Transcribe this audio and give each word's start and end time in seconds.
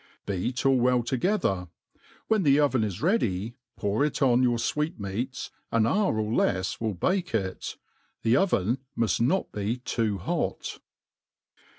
Beat 0.25 0.65
all 0.65 0.79
well 0.79 1.03
toge* 1.03 1.41
ther; 1.43 1.67
when 2.27 2.41
the 2.41 2.59
oven 2.59 2.83
is 2.83 3.03
ready, 3.03 3.53
pour 3.77 4.03
it 4.03 4.19
on 4.19 4.41
your 4.41 4.57
fweet 4.57 4.97
meats^ 4.97 5.51
An 5.71 5.85
hour 5.85 6.19
or 6.19 6.33
lefs 6.33 6.81
will 6.81 6.95
bake 6.95 7.35
it* 7.35 7.77
The 8.23 8.35
oven 8.35 8.79
muft 8.97 9.21
not 9.21 9.51
be 9.51 9.77
too 9.77 10.17
hot. 10.17 10.79